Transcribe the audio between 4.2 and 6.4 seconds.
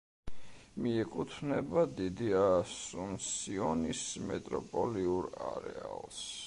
მეტროპოლიურ არეალს.